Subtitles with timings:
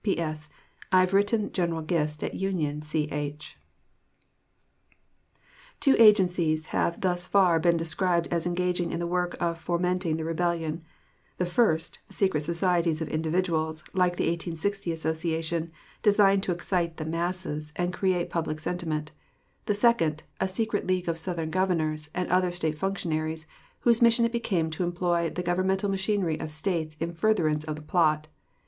[0.03, 0.49] P.S.
[0.91, 3.55] I have written General Gist at Union C.H.
[5.79, 10.25] Two agencies have thus far been described as engaged in the work of fomenting the
[10.25, 10.81] rebellion:
[11.37, 15.71] the first, secret societies of individuals, like "The 1860 Association,"
[16.01, 19.11] designed to excite the masses and create public sentiment;
[19.67, 23.45] the second, a secret league of Southern governors and other State functionaries,
[23.81, 27.83] whose mission it became to employ the governmental machinery of States in furtherance of the
[27.83, 28.27] plot.